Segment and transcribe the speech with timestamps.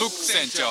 [0.00, 0.62] フック船長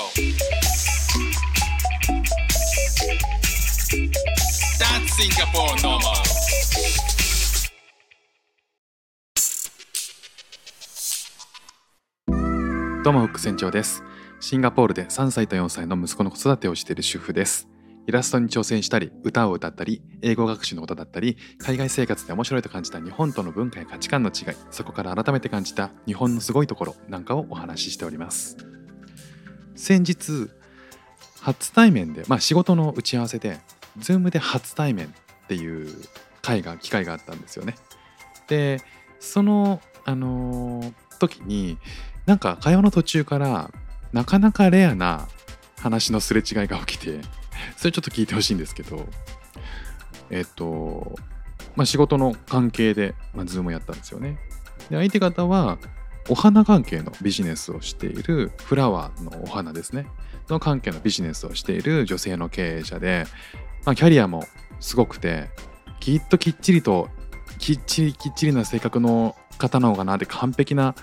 [13.03, 14.01] どうもフック船長です。
[14.39, 17.67] シンガポールで3歳と4歳の息子の子育てをしている主婦です。
[18.07, 28.57] イラストに挑戦したり歌を歌ったり英語学習のことだったり海外生活で面白いと感じた日本との文化や価値観の違いそこから改めて感じた日本のすごいところなんかをお話ししております。
[29.79, 30.49] 先日
[31.41, 33.59] 初対面でまあ仕事の打ち合わせで
[33.97, 35.09] Zoom で初対面っ
[35.47, 35.89] ていう
[36.41, 37.75] 会が機会があったんですよね。
[38.47, 38.81] で
[39.19, 41.77] そのあのー時に
[42.25, 43.71] なんか会話の途中から
[44.13, 45.27] なかなかレアな
[45.79, 47.19] 話のすれ違いが起きて
[47.77, 49.05] それちょっと聞いてほしいんですけど
[50.31, 51.15] えっと
[51.75, 54.39] まあ仕事の関係で、まあ、ズームをやったんですよね。
[54.89, 55.77] で相手方は
[56.29, 60.07] お花関係のビジネスをしているフラワーのお花ですね。
[60.47, 63.25] の関係のビジネスをしている女性の経営者で、
[63.85, 64.43] まあ、キャリアも
[64.79, 65.49] すごくて
[65.99, 67.09] きっときっちりと
[67.57, 70.95] きっちりきっちりな性格の方なのかなって完璧な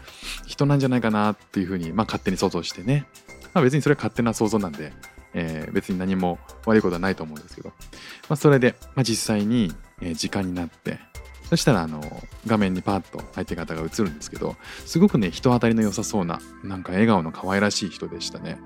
[0.47, 3.07] 人なんじゃないかなっていうふうに、まあ、勝手に想像してね、
[3.53, 4.93] まあ、別にそれは勝手な想像なんで、
[5.35, 7.75] えー別に何も悪いことはないと思うんですけど、ま
[8.35, 9.73] あ、それで、まあ、実際に、
[10.15, 10.99] 時間になって
[11.49, 12.01] そしたらあの
[12.47, 18.59] 画面にパッと相手方が映るんですけどすごくね人当たりの良さそうななんか笑顔の可愛らしい人でしたね。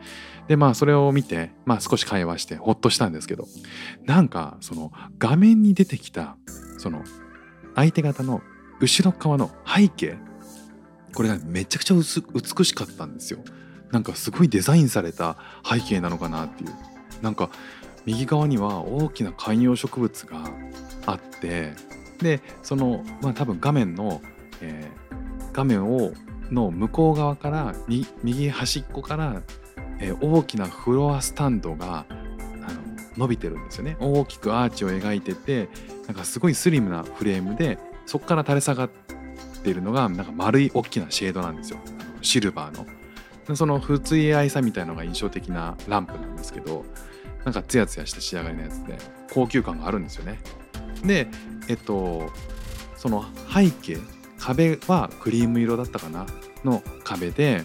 [0.49, 3.47] でまあそれを見て、まあ、少し会話してほっとしたんですけど
[4.05, 6.37] なんかその画面に出てきた
[6.79, 7.05] その
[7.77, 8.43] 相手方の
[8.81, 10.19] 後ろ側の背景
[11.15, 13.41] これがめちゃくちゃ美しかったんですよ。
[13.91, 15.37] なんかすごいデザインされた
[15.69, 16.71] 背景なのかなっていう。
[17.23, 17.51] なんか
[18.07, 20.51] 右側には大きな観葉植物が
[21.07, 21.75] あって
[22.23, 24.21] でそのまあ多分画面の、
[24.61, 25.11] えー
[25.53, 26.13] 画面を
[26.53, 27.75] の向こう側から
[28.23, 29.43] 右端っこから、
[29.99, 32.15] えー大きなフロアスタンドがあ
[32.73, 32.81] の
[33.17, 33.97] 伸びてるんですよね。
[33.99, 35.69] 大きくアーチを描いてて
[36.07, 38.91] なんかすごいスリムなフレームでそこから垂れ下がっ
[39.63, 41.79] ているのがなんか丸い大きなシェードなんですよ。
[41.85, 42.87] あのシルバーの。
[43.57, 46.85] その不対合いさみたいのが印象的なランプなんですけど
[47.45, 48.97] なんかツヤツヤした仕上がりのやつで
[49.33, 50.39] 高級感があるんですよね。
[51.05, 51.29] で
[51.69, 52.31] えっと
[52.97, 53.99] その背景
[54.39, 56.27] 壁はクリーム色だったかな？
[56.65, 57.65] の壁で、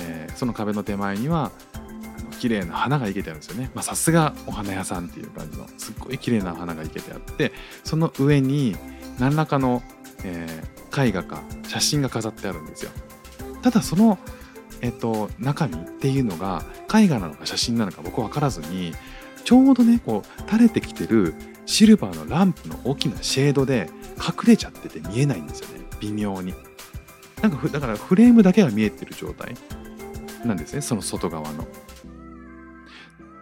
[0.00, 3.70] えーその壁の手前にはあの綺麗な花が生けてあるんですよね。
[3.80, 7.52] さすがお花屋さんっていう感じのすっごい綺麗な花が生けてあって
[7.84, 8.76] その上に
[9.18, 9.82] 何らかの、
[10.24, 12.90] えー絵画か写真が飾ってあるんですよ。
[13.62, 14.18] ただその、
[14.80, 18.94] えっと、中身っていうのが絵画なのか写真なのか僕分からずに
[19.44, 21.34] ちょうどねこう垂れてきてる
[21.68, 25.84] シルバーのランプの大きなシェードで隠れちゃってて見えないんですよね。
[26.00, 26.54] 微妙に。
[27.42, 29.54] なんかだからフレームだけが見えてる状態
[30.44, 31.68] なんですねその外側の。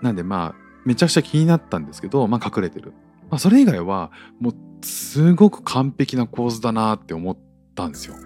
[0.02, 2.92] なんでまあめちゃくちゃ気になったんですけど、まあ、隠れてる、
[3.30, 4.10] まあ、それ以外は
[4.40, 4.54] もう
[4.84, 7.38] すごく完璧な構図だなって思っ
[7.76, 8.16] たんですよ。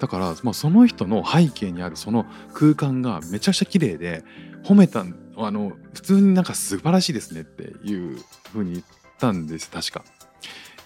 [0.00, 4.24] だから、まあ、その人の背景にあるその空間がめちゃくちゃ綺麗で
[4.64, 8.18] 褒めたんあの普通になんか素晴らしいですねっていう
[8.52, 8.84] 風に言っ
[9.18, 10.04] たんです確か。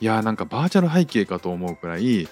[0.00, 2.28] いやーなんかバーチャル背景かと思うくらい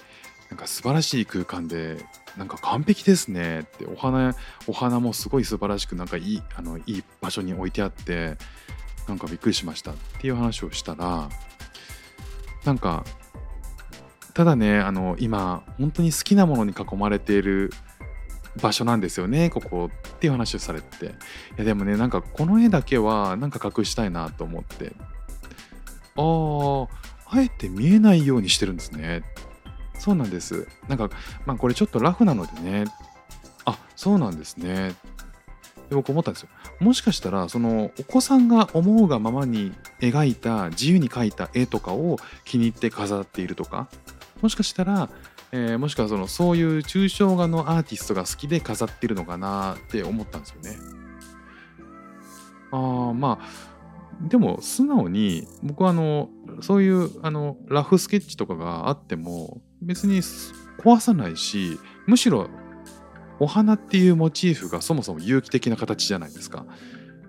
[0.49, 2.05] なんか素晴らしい空間で
[2.37, 4.35] なんか完璧ですねってお花
[4.67, 8.37] お花もすごい素晴らしくなんかいいあのいい場所に置いてあって
[9.07, 11.29] なんかびっくりしましたっていう話をしたら
[12.65, 13.05] なんか
[14.33, 17.71] ただねあの今本当に好きなものに囲まれている
[18.61, 19.89] 場所なんですよねここ。
[20.21, 21.09] っていう話をされてい
[21.57, 24.93] やでもねなんかこの絵だけはなんか隠したいなと思って。
[26.15, 26.87] あー
[27.25, 29.23] あえて見えないようにしてるんですね。
[29.97, 30.67] そうなんです。
[30.87, 31.09] なんか
[31.47, 32.85] まあこれちょっとラフなのでね。
[33.65, 34.93] あそうなんですね。
[35.89, 36.49] で僕思ったんですよ。
[36.79, 43.87] もしかしたらそのお子さんが思うがままに描いた自由に描いた絵とかを気に入って飾っているとか
[44.41, 45.09] もしかしたら、
[45.53, 50.77] えーもしくはそのそういう抽象画のアーティストが好きで飾ってるのかなって思ったんですよね。
[52.71, 56.29] あーまあでも素直に僕はあの
[56.61, 60.21] そういうあのラフスケッチとかがあっても別に
[60.79, 62.47] 壊さないしむしろ
[63.39, 66.65] お花っていうモチーフがそもそも有機的な形じゃないですか。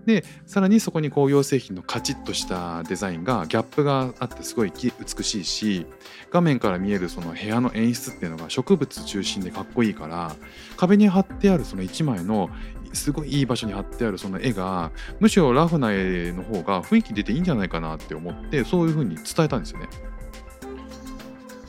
[0.07, 5.87] でさらにそこに工業製品のカチッとしたデザインがギャップがあってすごい美しいし
[6.31, 10.35] 画面から見えるその部屋の演出っていうのが植物中心でかっこいいから
[10.77, 12.51] 壁に貼ってあるその1枚の
[12.93, 14.91] すごいいい場所に貼ってあるその絵が
[15.21, 19.89] むしろラフな絵の方が雰囲気出ていいんじゃないかなって思ってそういう風に伝えたんですよね。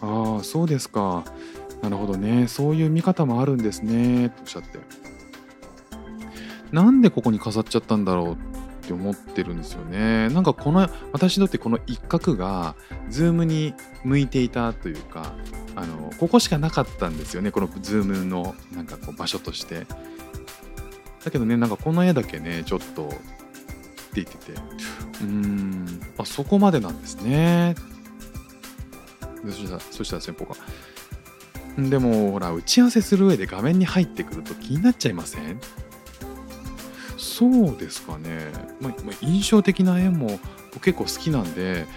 [0.02, 1.24] ああそうですか。
[1.82, 2.48] なるほどね。
[2.48, 4.30] そういう見方もあるんですね。
[4.30, 4.80] とおっしゃって。
[6.74, 10.28] なんでここに飾っちゃったんだろうって思ってるんですよね。
[10.30, 12.76] なんかこの私にとってこの一角が
[13.10, 13.74] ズームに
[14.04, 15.34] 向いていたというか
[15.76, 19.86] あのここしかなかったんですよねこのズームのなんかこう場所として。
[21.24, 23.18] だけどねなんかこの絵だけねちょっとって
[24.16, 27.76] 言っててうーんあそこまでなんですね。
[29.46, 30.56] そしたらそしたら先方が
[31.78, 35.60] でもほら打ち合わせする上で画面に入ってくると気になっちゃいません？
[37.36, 40.40] そうですかね、まあ、印象的な絵も
[40.84, 41.88] 結構好きなんで、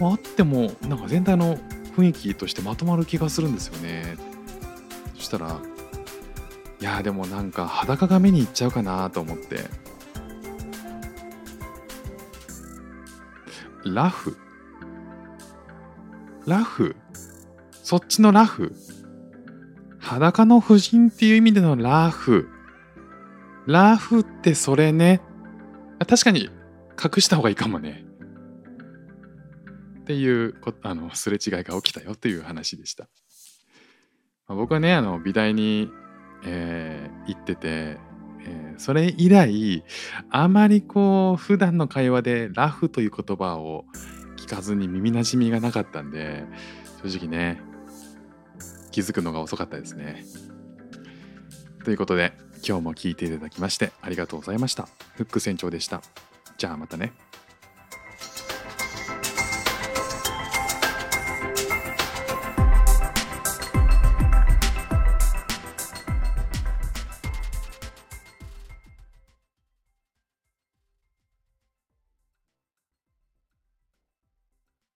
[0.00, 1.58] まあ、あってもなんか全体の
[1.94, 4.16] 雰囲気としてまとまる気がするんですよね。
[5.16, 5.60] そしたら
[6.80, 9.64] いやでもなんか裸が目にいっちゃうかなと思って。
[13.84, 14.38] ラフ。
[16.46, 16.96] ラフ？
[17.82, 18.74] そっちのラフ？
[19.98, 22.48] 裸の婦人っていう意味でのラフ。
[23.66, 25.20] ラフってそれね。
[26.06, 26.50] 確かに
[27.02, 28.06] 隠した方がいいかもね。
[30.00, 33.08] っていうこあのすれ違いが起きたよという話でした、
[34.46, 35.90] まあ、僕はねあの美大に、
[36.44, 37.98] えー、行ってて、
[38.46, 39.82] えー、それ以来
[40.30, 43.84] あまりこう普段の会話でラフという言葉を
[44.36, 46.44] 聞かずに耳なじみがなかったんで
[47.02, 47.60] 正直ね
[48.92, 50.24] 気づくのが遅かったですね。
[51.84, 52.32] ということで
[52.66, 54.88] 今日も聞いていただきましてありがとうございました。
[55.14, 56.02] フック船長でした。
[56.58, 57.25] じゃあまたね。